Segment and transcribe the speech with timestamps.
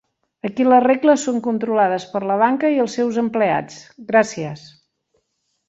[0.47, 3.79] Aquí les regles són controlades per la banca i els seus empleats,
[4.11, 4.65] gràcies.